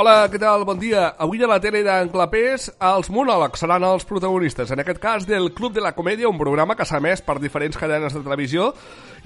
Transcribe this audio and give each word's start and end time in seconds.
Hola, 0.00 0.30
què 0.32 0.38
tal? 0.40 0.62
Bon 0.64 0.78
dia. 0.80 1.10
Avui 1.20 1.42
a 1.44 1.48
la 1.50 1.58
tele 1.60 1.82
d'en 1.84 2.08
Clapés 2.08 2.70
els 2.88 3.10
monòlegs 3.12 3.60
seran 3.60 3.84
els 3.84 4.06
protagonistes, 4.08 4.70
en 4.72 4.80
aquest 4.80 4.96
cas 5.02 5.26
del 5.28 5.50
Club 5.52 5.74
de 5.76 5.82
la 5.84 5.90
Comèdia, 5.92 6.30
un 6.30 6.38
programa 6.40 6.72
que 6.72 6.86
s'ha 6.88 7.02
emès 7.02 7.20
per 7.26 7.34
diferents 7.36 7.76
cadenes 7.76 8.16
de 8.16 8.22
televisió 8.24 8.70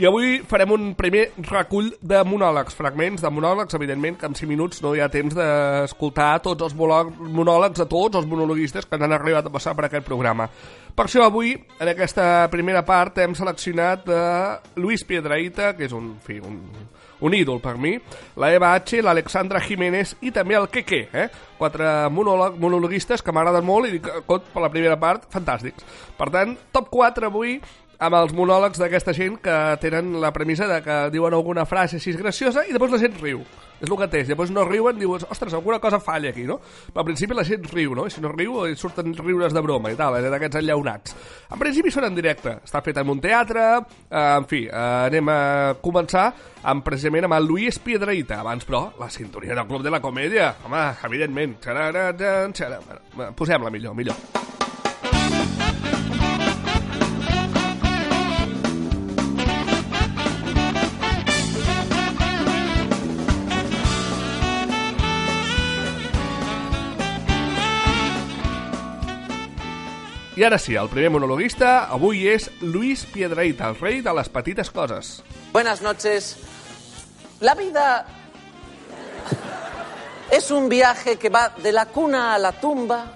i 0.02 0.09
avui 0.11 0.41
farem 0.50 0.75
un 0.75 0.89
primer 0.98 1.29
recull 1.46 1.93
de 2.02 2.25
monòlegs, 2.27 2.75
fragments 2.75 3.23
de 3.23 3.30
monòlegs, 3.30 3.79
evidentment 3.79 4.18
que 4.18 4.27
en 4.27 4.34
5 4.34 4.50
minuts 4.50 4.82
no 4.82 4.96
hi 4.96 5.05
ha 5.05 5.11
temps 5.14 5.39
d'escoltar 5.39 6.32
tots 6.43 6.66
els 6.66 6.75
monòlegs 6.75 7.79
de 7.79 7.86
tots 7.86 8.18
els 8.18 8.27
monologuistes 8.27 8.91
que 8.91 8.98
han 8.98 9.14
arribat 9.14 9.46
a 9.46 9.54
passar 9.54 9.77
per 9.79 9.86
aquest 9.86 10.11
programa. 10.11 10.48
Per 10.91 11.06
això 11.06 11.22
avui, 11.29 11.54
en 11.54 11.95
aquesta 11.95 12.48
primera 12.50 12.82
part, 12.82 13.22
hem 13.22 13.38
seleccionat 13.38 14.02
de 14.11 14.22
Luis 14.82 15.06
Piedraíta, 15.06 15.77
que 15.79 15.86
és 15.86 15.95
un, 15.95 16.17
fi, 16.27 16.43
un, 16.43 16.64
un 17.25 17.35
ídol 17.37 17.61
per 17.64 17.77
mi, 17.81 17.95
la 18.41 18.51
Eva 18.55 18.75
H, 18.77 19.01
l'Alexandra 19.05 19.63
Jiménez 19.64 20.14
i 20.25 20.33
també 20.35 20.59
el 20.59 20.69
Keke, 20.73 21.01
eh? 21.13 21.29
quatre 21.59 22.11
monòleg, 22.13 22.59
monologuistes 22.61 23.25
que 23.25 23.33
m'agraden 23.33 23.64
molt 23.64 23.89
i 23.89 24.03
que, 24.05 24.21
per 24.29 24.63
la 24.63 24.71
primera 24.73 24.99
part, 25.00 25.25
fantàstics. 25.33 25.87
Per 26.19 26.29
tant, 26.35 26.57
top 26.75 26.91
4 26.93 27.31
avui 27.31 27.57
amb 28.04 28.18
els 28.18 28.35
monòlegs 28.36 28.81
d'aquesta 28.81 29.14
gent 29.17 29.39
que 29.44 29.58
tenen 29.81 30.18
la 30.21 30.32
premissa 30.35 30.68
de 30.68 30.81
que 30.85 30.96
diuen 31.14 31.35
alguna 31.36 31.64
frase 31.68 31.96
així 31.96 32.12
graciosa 32.19 32.67
i 32.69 32.75
després 32.75 32.92
la 32.92 33.00
gent 33.00 33.17
riu. 33.22 33.44
És 33.80 33.91
el 33.91 33.97
que 33.98 34.06
té. 34.08 34.22
Llavors 34.28 34.53
no 34.55 34.64
riuen, 34.64 34.98
dius, 35.00 35.27
ostres, 35.28 35.55
alguna 35.56 35.80
cosa 35.83 35.98
falla 36.00 36.30
aquí, 36.30 36.44
no? 36.48 36.61
Però 36.61 37.03
al 37.03 37.08
principi 37.08 37.34
la 37.36 37.44
gent 37.44 37.67
riu, 37.72 37.94
no? 37.97 38.06
I 38.06 38.12
si 38.12 38.22
no 38.22 38.30
riu, 38.33 38.61
surten 38.80 39.12
riures 39.19 39.53
de 39.53 39.62
broma 39.64 39.91
i 39.92 39.98
tal, 39.98 40.17
eh, 40.17 40.30
d'aquests 40.33 40.61
enllaunats. 40.62 41.17
En 41.50 41.61
principi 41.61 41.92
són 41.92 42.06
en 42.08 42.17
directe. 42.17 42.55
Està 42.64 42.80
fet 42.84 43.03
en 43.03 43.11
un 43.11 43.20
teatre, 43.20 43.67
eh, 44.08 44.22
en 44.39 44.48
fi, 44.48 44.64
eh, 44.69 44.84
anem 45.11 45.28
a 45.28 45.41
començar 45.83 46.30
amb, 46.62 46.84
precisament 46.86 47.28
amb 47.28 47.39
el 47.41 47.50
Luis 47.50 47.78
Piedraíta. 47.78 48.41
Abans, 48.41 48.64
però, 48.66 48.86
la 49.00 49.10
sintonia 49.10 49.55
del 49.55 49.66
Club 49.66 49.82
de 49.82 49.91
la 49.91 50.00
Comèdia. 50.00 50.55
Home, 50.64 50.86
evidentment. 51.10 51.58
Posem-la 53.36 53.70
millor, 53.70 53.94
millor. 53.94 54.44
I 70.36 70.42
ara 70.42 70.58
sí, 70.58 70.74
el 70.74 70.88
primer 70.90 71.12
monologuista 71.14 71.84
avui 71.94 72.24
és 72.27 72.48
Luis 72.58 73.04
Piedraíta, 73.06 73.68
el 73.70 73.77
rei 73.78 74.00
de 74.02 74.10
les 74.18 74.27
petites 74.34 74.66
coses. 74.74 75.20
Buenas 75.52 75.80
noches. 75.80 76.34
La 77.38 77.54
vida 77.54 78.04
es 80.32 80.50
un 80.50 80.68
viaje 80.68 81.18
que 81.22 81.30
va 81.30 81.52
de 81.62 81.70
la 81.70 81.86
cuna 81.86 82.34
a 82.34 82.38
la 82.38 82.50
tumba, 82.50 83.12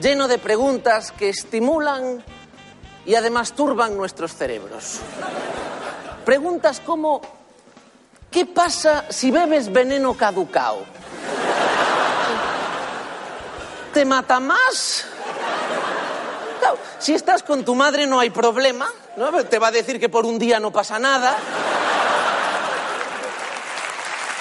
lleno 0.00 0.26
de 0.26 0.38
preguntas 0.38 1.12
que 1.12 1.28
estimulan 1.28 2.24
y 3.04 3.14
además 3.14 3.52
turban 3.52 3.96
nuestros 3.96 4.34
cerebros. 4.34 4.98
Preguntas 6.24 6.80
como, 6.80 7.20
¿qué 8.32 8.46
pasa 8.46 9.04
si 9.10 9.30
bebes 9.30 9.72
veneno 9.72 10.14
caducao? 10.14 10.82
¿Te 13.94 14.04
mata 14.04 14.40
más? 14.40 15.06
Si 16.98 17.12
estás 17.12 17.42
con 17.42 17.64
tu 17.64 17.74
madre 17.74 18.06
no 18.06 18.18
hay 18.18 18.30
problema, 18.30 18.90
¿no? 19.16 19.44
Te 19.44 19.58
va 19.58 19.68
a 19.68 19.72
decir 19.72 20.00
que 20.00 20.08
por 20.08 20.24
un 20.24 20.38
día 20.38 20.58
no 20.58 20.72
pasa 20.72 20.98
nada. 20.98 21.36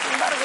Sin 0.04 0.14
embargo, 0.14 0.38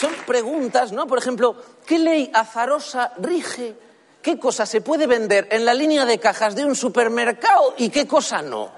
son, 0.00 0.10
son 0.10 0.24
preguntas, 0.24 0.92
¿no? 0.92 1.06
Por 1.06 1.18
ejemplo, 1.18 1.56
¿qué 1.86 1.98
ley 1.98 2.30
azarosa 2.32 3.12
rige 3.18 3.76
qué 4.22 4.38
cosa 4.38 4.64
se 4.64 4.80
puede 4.80 5.06
vender 5.06 5.46
en 5.50 5.66
la 5.66 5.74
línea 5.74 6.06
de 6.06 6.18
cajas 6.18 6.56
de 6.56 6.64
un 6.64 6.74
supermercado 6.74 7.74
y 7.76 7.90
qué 7.90 8.06
cosa 8.06 8.40
no? 8.40 8.70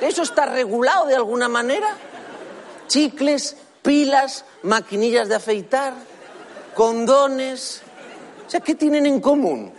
¿Eso 0.00 0.22
está 0.22 0.46
regulado 0.46 1.06
de 1.06 1.16
alguna 1.16 1.48
manera? 1.48 1.88
Chicles, 2.88 3.56
pilas, 3.82 4.46
maquinillas 4.62 5.28
de 5.28 5.34
afeitar 5.34 6.13
condones. 6.74 7.82
O 8.46 8.50
sea, 8.50 8.60
¿qué 8.60 8.74
tienen 8.74 9.06
en 9.06 9.20
común? 9.20 9.72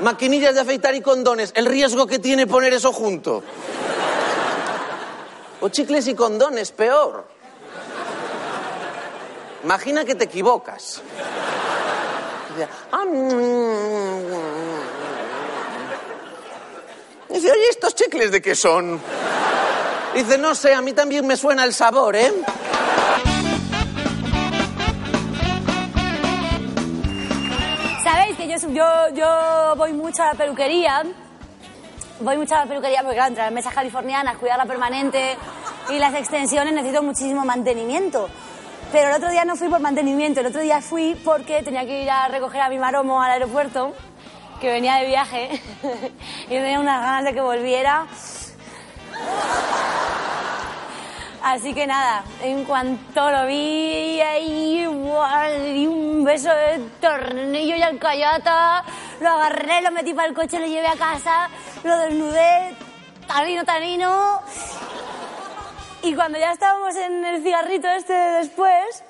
Maquinillas 0.00 0.54
de 0.54 0.60
afeitar 0.60 0.94
y 0.94 1.00
condones. 1.00 1.52
El 1.56 1.66
riesgo 1.66 2.06
que 2.06 2.18
tiene 2.18 2.46
poner 2.46 2.72
eso 2.72 2.92
junto. 2.92 3.42
O 5.60 5.68
chicles 5.68 6.06
y 6.06 6.14
condones, 6.14 6.70
peor. 6.70 7.26
Imagina 9.64 10.04
que 10.04 10.14
te 10.14 10.24
equivocas. 10.24 11.02
Dice, 17.28 17.50
oye, 17.50 17.68
¿estos 17.70 17.94
chicles 17.94 18.30
de 18.30 18.40
qué 18.40 18.54
son? 18.54 19.00
Dice, 20.14 20.38
no 20.38 20.54
sé, 20.54 20.74
a 20.74 20.80
mí 20.80 20.92
también 20.92 21.26
me 21.26 21.36
suena 21.36 21.64
el 21.64 21.74
sabor, 21.74 22.16
¿eh? 22.16 22.32
Que 28.38 28.46
yo, 28.46 28.56
yo, 28.68 29.14
yo 29.14 29.74
voy 29.76 29.92
mucho 29.92 30.22
a 30.22 30.26
la 30.26 30.34
peluquería. 30.34 31.02
Voy 32.20 32.36
mucho 32.36 32.54
a 32.54 32.60
la 32.60 32.66
peluquería 32.66 33.00
porque, 33.00 33.16
claro, 33.16 33.30
entre 33.30 33.42
las 33.42 33.52
mesas 33.52 33.74
californianas, 33.74 34.36
cuidarla 34.36 34.64
permanente 34.64 35.36
y 35.90 35.98
las 35.98 36.14
extensiones 36.14 36.72
necesito 36.72 37.02
muchísimo 37.02 37.44
mantenimiento. 37.44 38.28
Pero 38.92 39.08
el 39.08 39.16
otro 39.16 39.30
día 39.30 39.44
no 39.44 39.56
fui 39.56 39.68
por 39.68 39.80
mantenimiento, 39.80 40.40
el 40.40 40.46
otro 40.46 40.60
día 40.60 40.80
fui 40.80 41.16
porque 41.24 41.62
tenía 41.64 41.84
que 41.84 42.04
ir 42.04 42.10
a 42.10 42.28
recoger 42.28 42.60
a 42.60 42.68
mi 42.68 42.78
maromo 42.78 43.20
al 43.20 43.32
aeropuerto, 43.32 43.92
que 44.60 44.70
venía 44.70 44.94
de 44.96 45.06
viaje, 45.06 45.60
y 46.44 46.48
tenía 46.48 46.78
unas 46.78 47.02
ganas 47.02 47.24
de 47.24 47.34
que 47.34 47.40
volviera. 47.40 48.06
Así 51.42 51.72
que 51.72 51.86
nada, 51.86 52.24
en 52.42 52.64
cuanto 52.64 53.30
lo 53.30 53.46
vi 53.46 54.20
ahí, 54.20 54.78
di 54.78 55.86
un 55.86 56.24
beso 56.24 56.52
de 56.52 56.80
tornillo 57.00 57.76
y 57.76 57.82
alcayata, 57.82 58.84
lo 59.20 59.28
agarré, 59.28 59.80
lo 59.82 59.92
metí 59.92 60.14
para 60.14 60.28
el 60.28 60.34
coche, 60.34 60.58
lo 60.58 60.66
llevé 60.66 60.88
a 60.88 60.96
casa, 60.96 61.48
lo 61.84 61.96
desnudé, 61.98 62.74
tanino, 63.26 63.64
tanino. 63.64 64.40
Y 66.02 66.14
cuando 66.14 66.38
ya 66.38 66.52
estábamos 66.52 66.96
en 66.96 67.24
el 67.24 67.42
cigarrito 67.42 67.88
este 67.88 68.12
después, 68.12 69.04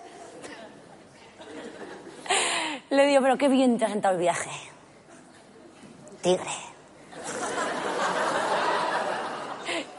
le 2.90 3.06
digo, 3.06 3.22
pero 3.22 3.38
qué 3.38 3.48
bien 3.48 3.78
te 3.78 3.86
ha 3.86 3.88
sentado 3.88 4.14
el 4.14 4.20
viaje. 4.20 4.50
Tigre. 6.22 6.68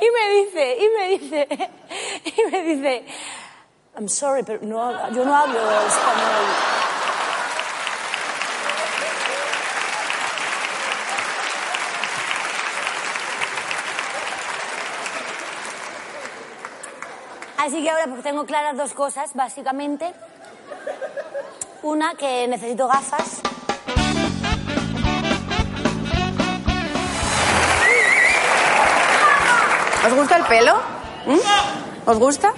Y 0.01 0.05
me 0.11 0.29
dice, 0.43 0.77
y 0.79 0.89
me 0.97 1.07
dice, 1.17 1.69
y 2.47 2.51
me 2.51 2.61
dice, 2.63 3.05
I'm 3.95 4.07
sorry, 4.07 4.43
pero 4.43 4.59
no, 4.63 5.11
yo 5.11 5.25
no 5.25 5.35
hablo 5.35 5.59
español. 5.59 6.45
Así 17.57 17.83
que 17.83 17.89
ahora 17.89 18.05
pues 18.07 18.23
tengo 18.23 18.45
claras 18.45 18.77
dos 18.77 18.93
cosas, 18.93 19.33
básicamente. 19.33 20.13
Una, 21.83 22.15
que 22.15 22.47
necesito 22.47 22.87
gafas. 22.87 23.41
¿Os 30.05 30.13
gusta 30.13 30.37
el 30.37 30.45
pelo? 30.45 30.75
¿Mm? 31.25 31.78
¿Os 32.09 32.17
gusta? 32.17 32.53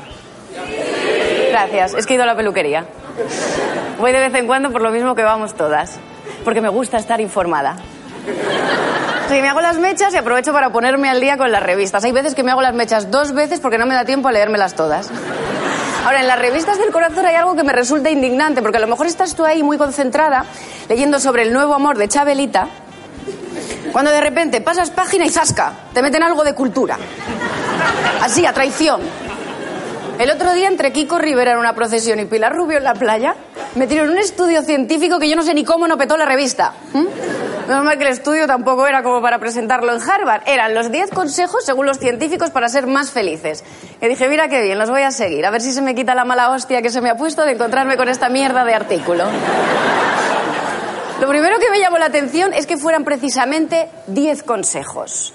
Gracias, 1.50 1.94
es 1.94 2.06
que 2.06 2.13
he 2.13 2.15
ido 2.15 2.24
a 2.24 2.25
la 2.25 2.38
peluquería. 2.38 2.86
Voy 4.00 4.13
de 4.13 4.19
vez 4.19 4.33
en 4.36 4.48
cuando 4.48 4.71
por 4.71 4.81
lo 4.81 4.92
mismo 4.92 5.13
que 5.13 5.24
vamos 5.24 5.56
todas, 5.56 6.00
porque 6.45 6.62
me 6.62 6.69
gusta 6.69 6.98
estar 6.98 7.19
informada. 7.19 7.75
Sí, 9.27 9.42
me 9.42 9.50
hago 9.50 9.59
las 9.59 9.77
mechas 9.77 10.13
y 10.13 10.18
aprovecho 10.18 10.53
para 10.53 10.69
ponerme 10.69 11.09
al 11.09 11.19
día 11.19 11.38
con 11.38 11.51
las 11.51 11.62
revistas. 11.62 12.01
Hay 12.06 12.13
veces 12.13 12.33
que 12.33 12.44
me 12.44 12.51
hago 12.51 12.62
las 12.62 12.74
mechas 12.74 13.12
dos 13.12 13.33
veces 13.33 13.59
porque 13.59 13.77
no 13.77 13.86
me 13.86 13.94
da 13.94 14.06
tiempo 14.06 14.30
a 14.30 14.31
leérmelas 14.31 14.74
todas. 14.74 15.09
Ahora, 16.06 16.21
en 16.21 16.27
las 16.27 16.39
revistas 16.39 16.77
del 16.77 16.92
corazón 16.92 17.25
hay 17.25 17.36
algo 17.36 17.53
que 17.53 17.63
me 17.63 17.74
resulta 17.74 18.09
indignante, 18.09 18.62
porque 18.62 18.77
a 18.77 18.81
lo 18.81 18.88
mejor 18.88 19.06
estás 19.06 19.36
tú 19.36 19.44
ahí 19.44 19.63
muy 19.63 19.77
concentrada 19.77 20.45
leyendo 20.88 21.19
sobre 21.19 21.44
el 21.44 21.51
nuevo 21.51 21.74
amor 21.74 21.98
de 21.98 22.07
Chabelita, 22.07 22.69
cuando 23.92 24.12
de 24.12 24.21
repente 24.21 24.62
pasas 24.62 24.92
página 24.92 25.25
y 25.25 25.30
zasca, 25.30 25.74
te 25.94 26.01
meten 26.01 26.24
algo 26.24 26.45
de 26.45 26.56
cultura. 26.56 26.98
Así, 28.21 28.45
a 28.45 28.53
traición. 28.53 29.01
El 30.21 30.29
otro 30.29 30.53
día, 30.53 30.68
entre 30.68 30.91
Kiko 30.91 31.18
Rivera 31.18 31.53
en 31.53 31.57
una 31.57 31.73
procesión 31.73 32.19
y 32.19 32.25
Pilar 32.25 32.56
Rubio 32.56 32.77
en 32.77 32.83
la 32.83 32.94
playa, 32.94 33.33
metieron 33.73 34.12
un 34.12 34.19
estudio 34.19 34.62
científico 34.62 35.18
que 35.18 35.27
yo 35.27 35.35
no 35.35 35.41
sé 35.41 35.56
ni 35.56 35.65
cómo 35.65 35.88
no 35.88 35.97
petó 35.97 36.15
la 36.15 36.25
revista. 36.25 36.75
¿Mm? 36.94 37.06
Normal 37.68 37.97
que 37.97 38.03
el 38.03 38.12
estudio 38.12 38.45
tampoco 38.45 38.85
era 38.85 39.01
como 39.01 39.19
para 39.19 39.39
presentarlo 39.39 39.91
en 39.91 40.00
Harvard. 40.00 40.44
Eran 40.45 40.75
los 40.75 40.91
10 40.91 41.09
consejos, 41.09 41.65
según 41.65 41.88
los 41.88 41.97
científicos, 41.97 42.51
para 42.51 42.69
ser 42.69 42.85
más 42.85 43.09
felices. 43.09 43.63
Y 44.00 44.07
dije, 44.09 44.29
mira 44.29 44.47
qué 44.47 44.62
bien, 44.62 44.77
los 44.77 44.91
voy 44.91 45.01
a 45.01 45.09
seguir. 45.09 45.44
A 45.44 45.50
ver 45.50 45.62
si 45.62 45.71
se 45.71 45.81
me 45.81 45.95
quita 45.95 46.13
la 46.13 46.24
mala 46.24 46.51
hostia 46.51 46.83
que 46.83 46.91
se 46.91 47.01
me 47.01 47.09
ha 47.09 47.17
puesto 47.17 47.44
de 47.44 47.53
encontrarme 47.53 47.97
con 47.97 48.07
esta 48.07 48.29
mierda 48.29 48.63
de 48.63 48.75
artículo. 48.75 49.24
Lo 51.19 51.27
primero 51.27 51.57
que 51.57 51.71
me 51.71 51.79
llamó 51.79 51.97
la 51.97 52.06
atención 52.06 52.53
es 52.53 52.67
que 52.67 52.77
fueran 52.77 53.03
precisamente 53.03 53.89
10 54.06 54.44
consejos. 54.44 55.33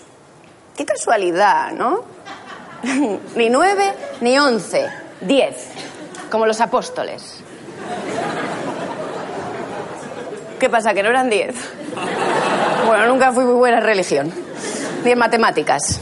Qué 0.76 0.84
casualidad, 0.86 1.72
¿no? 1.72 2.15
Ni 3.36 3.48
9 3.50 3.94
ni 4.20 4.38
11, 4.38 4.86
10. 5.20 5.68
Como 6.30 6.46
los 6.46 6.60
apóstoles. 6.60 7.40
¿Qué 10.58 10.70
pasa? 10.70 10.94
¿Que 10.94 11.02
no 11.02 11.10
eran 11.10 11.28
10? 11.28 11.54
Bueno, 12.86 13.06
nunca 13.08 13.32
fui 13.32 13.44
muy 13.44 13.54
buena 13.54 13.78
en 13.78 13.84
religión. 13.84 14.32
Ni 15.04 15.12
en 15.12 15.18
matemáticas. 15.18 16.00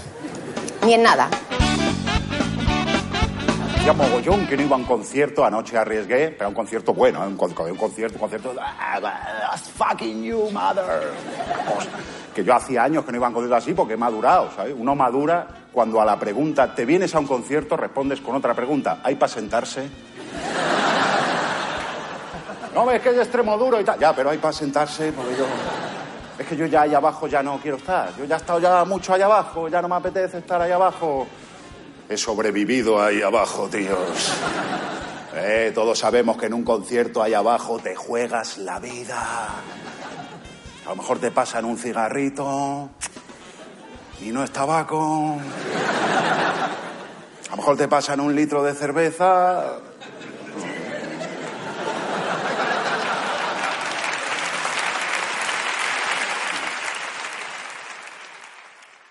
Ni 0.85 0.95
en 0.95 1.03
nada. 1.03 1.29
Ya 3.85 3.93
mogollón 3.93 4.47
que 4.47 4.57
no 4.57 4.63
iba 4.63 4.77
a 4.77 4.79
un 4.79 4.85
concierto, 4.87 5.45
anoche 5.45 5.77
arriesgué, 5.77 6.29
pero 6.31 6.49
un 6.49 6.55
concierto 6.55 6.95
bueno, 6.95 7.21
un, 7.27 7.37
con- 7.37 7.53
un 7.71 7.77
concierto, 7.77 8.15
un 8.15 8.21
concierto... 8.21 8.55
ah, 8.59 9.55
fucking 9.77 10.23
you, 10.23 10.49
mother. 10.51 10.85
Que 12.35 12.43
yo 12.43 12.55
hacía 12.55 12.85
años 12.85 13.05
que 13.05 13.11
no 13.13 13.19
iba 13.19 13.27
a 13.27 13.29
un 13.29 13.35
concierto 13.35 13.57
así 13.57 13.75
porque 13.75 13.93
he 13.95 13.97
madurado, 13.99 14.51
¿sabes? 14.57 14.75
Uno 14.79 14.95
madura 14.95 15.47
cuando 15.75 16.01
a 16.01 16.05
la 16.05 16.17
pregunta, 16.17 16.73
¿te 16.73 16.85
vienes 16.85 17.13
a 17.17 17.19
un 17.19 17.27
concierto? 17.27 17.77
Respondes 17.77 18.21
con 18.21 18.37
otra 18.37 18.55
pregunta, 18.55 19.01
¿hay 19.03 19.17
para 19.17 19.33
sentarse? 19.33 19.91
No, 22.73 22.89
es 22.93 23.03
que 23.03 23.09
es 23.11 23.17
de 23.17 23.23
extremo 23.23 23.59
duro 23.59 23.81
y 23.81 23.85
tal. 23.85 23.99
Ya, 23.99 24.15
pero 24.15 24.31
hay 24.31 24.39
para 24.39 24.53
sentarse 24.53 25.13
porque 25.13 25.37
yo... 25.37 25.47
Es 26.39 26.47
que 26.47 26.57
yo 26.57 26.67
ya 26.67 26.83
allá 26.83 26.99
abajo 26.99 27.27
ya 27.27 27.43
no 27.43 27.59
quiero 27.59 27.77
estar. 27.77 28.17
Yo 28.17 28.25
ya 28.25 28.37
he 28.37 28.39
estado 28.39 28.61
ya 28.61 28.85
mucho 28.85 29.15
allá 29.15 29.27
abajo, 29.27 29.69
ya 29.69 29.83
no 29.83 29.89
me 29.89 29.97
apetece 29.97 30.39
estar 30.39 30.61
allá 30.61 30.77
abajo. 30.77 31.27
He 32.09 32.17
sobrevivido 32.17 33.03
ahí 33.03 33.23
abajo, 33.23 33.69
tíos. 33.69 34.33
Eh, 35.37 35.73
todos 35.75 35.99
sabemos 35.99 36.37
que 36.37 36.47
en 36.47 36.55
un 36.55 36.63
concierto 36.63 37.23
ahí 37.23 37.35
abajo 37.35 37.79
te 37.79 37.97
juegas 37.97 38.59
la 38.59 38.79
vida. 38.79 39.49
A 40.87 40.89
lo 40.89 40.97
mejor 40.97 41.19
te 41.19 41.31
pasan 41.31 41.65
un 41.65 41.79
cigarrito 41.79 42.91
y 44.21 44.31
no 44.31 44.45
es 44.45 44.51
tabaco. 44.51 45.39
A 47.47 47.51
lo 47.51 47.57
mejor 47.57 47.77
te 47.77 47.89
pasan 47.89 48.21
un 48.21 48.35
litro 48.35 48.63
de 48.63 48.75
cerveza 48.75 49.79